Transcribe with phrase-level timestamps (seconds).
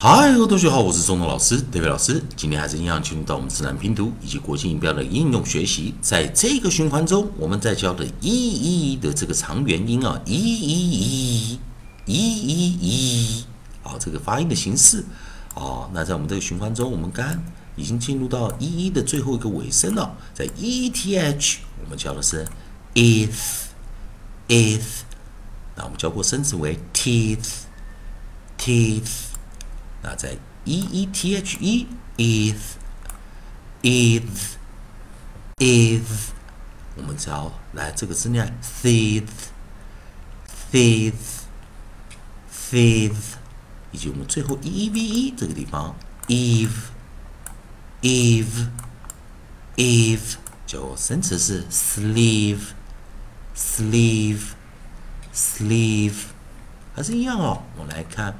[0.00, 2.22] 嗨，各位同学好，我是中东老师，David 老师。
[2.36, 5.92] 今天还是一样进入到我们自然拼读以及国际音标的应用学习。
[6.00, 11.58] 在这个循环中，我们在教的“一一”的这个长元音啊，“一一一
[12.04, 13.44] 一一一”，
[13.82, 15.04] 啊，这个发音的形式。
[15.56, 17.26] 哦，那在我们这个循环中，我们刚
[17.74, 20.16] 已经进入到“一一”的最后一个尾声了。
[20.32, 22.46] 在 e t h，我们教的是
[22.94, 23.40] if，if。
[25.74, 27.48] 那我们教过生词为 teeth，teeth。
[30.02, 31.86] 那在 e e t h e
[32.16, 32.76] is
[33.82, 34.56] is
[35.58, 36.30] is，
[36.96, 39.24] 我们只要来这个字念 thief
[40.70, 41.14] thief
[42.52, 43.14] thief，
[43.92, 45.94] 以及我们最后 e e v e 这个地方
[46.26, 46.70] eve
[48.02, 48.68] eve
[49.76, 50.36] eve，
[50.66, 52.68] 就生词是 sleeve
[53.56, 54.42] sleeve
[55.34, 56.24] sleeve，
[56.94, 57.62] 还是一样哦。
[57.76, 58.38] 我们来看。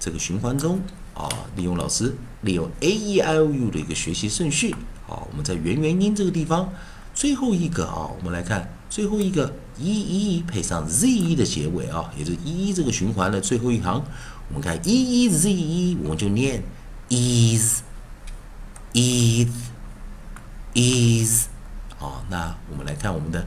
[0.00, 0.80] 这个循环中
[1.18, 4.72] 啊，利用老师利用 a e i o u 的一个学习顺序
[5.08, 6.72] 啊，我们在元元音这个地方
[7.12, 14.00] 最后一个啊，我们来看最后一个 e e 配上 z e 的结尾啊，也就是 E E 这个循环的最后一行，
[14.48, 16.62] 我们看 e e z e，我们就念
[17.08, 17.82] is
[18.94, 19.48] is
[20.74, 21.46] is
[21.98, 23.44] 啊，那我们来看我们的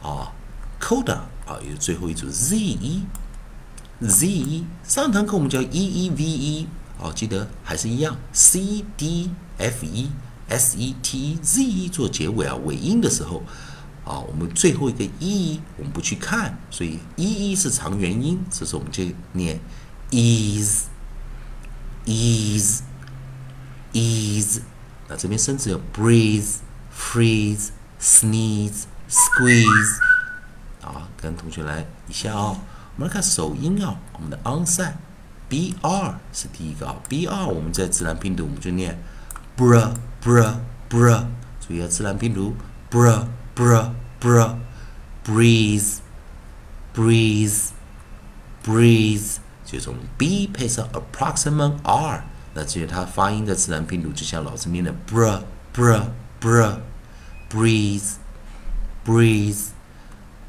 [0.00, 0.32] 啊
[0.80, 3.02] coda 啊，也是最后一组 z e。
[4.00, 6.68] z 上堂课我们叫 e e v e，
[7.00, 10.10] 哦，记得还是一样 c d f e
[10.48, 13.42] s e t e z e 做结尾啊尾音的时候，
[14.04, 19.60] 啊，我们最后一个 e 我们不去看，所以 e e 是长元音，这时候我们就念
[20.10, 20.86] is
[22.06, 22.82] is
[23.92, 24.60] is，
[25.06, 26.56] 那这边生词有 breathe
[26.98, 27.68] freeze
[28.00, 29.98] sneeze squeeze，
[30.82, 32.58] 啊，跟同学来一下哦。
[32.96, 34.94] 我们来看首音啊，我们的 onside
[35.48, 39.02] B R 是第一个啊，b r 我们在自然拼读我们就念
[39.56, 40.56] bra bra
[40.90, 41.24] bra，
[41.66, 42.54] 注意啊，自然拼读
[42.90, 43.90] bra bra
[44.20, 45.98] bra，breeze
[46.94, 47.68] breeze
[48.64, 52.24] breeze，就从 b 配上 approximate r，
[52.54, 55.40] 那至于它发音的自然拼读就像老师念的 bra
[55.74, 56.02] bra
[56.40, 58.16] bra，breeze
[59.06, 59.68] breeze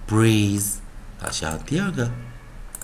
[0.07, 0.73] breeze，
[1.19, 2.11] 好，下第二个。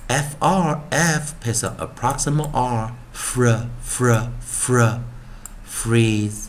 [0.09, 5.01] f r f 配上 approximate r fr fr fr
[5.65, 6.49] freeze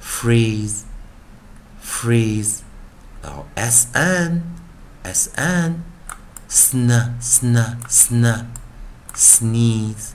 [0.00, 0.84] freeze
[1.82, 2.60] freeze
[3.22, 4.42] 然后 s n
[5.02, 5.82] s n
[6.48, 8.46] sn sn sn
[9.14, 10.12] sneeze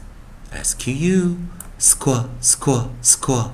[0.62, 1.38] squ
[1.78, 3.50] squ squ squ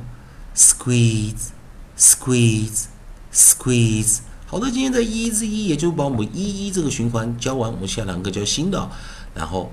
[0.53, 1.53] squeeze
[1.97, 2.87] squeeze
[3.33, 8.91] squeeze 好的，今天在一至一，也就把我们一一这个循环教完，我们下两个教新的，
[9.35, 9.71] 然后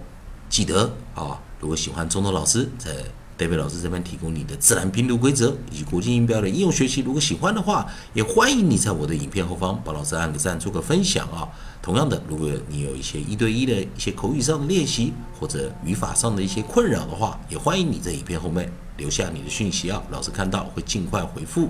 [0.47, 1.41] 记得啊。
[1.59, 2.95] 如果喜欢中东老师在
[3.37, 11.47] 戴维老师这边提供你的自然拼读规则以及国际音标的应用学习，如果喜欢的话，也欢迎你在我的影片后方帮老师按个赞，做个分享啊。
[11.81, 21.69] 同样的，如果你有一些一对一的一些口语上的练习或者语法上的一些困扰的话，也欢迎你在影片后面留下你的讯息啊，老师看到会尽快回复。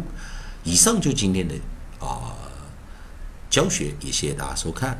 [0.63, 1.53] 以上就今天的
[1.99, 2.33] 啊
[3.49, 4.97] 教学，也谢谢大家收看。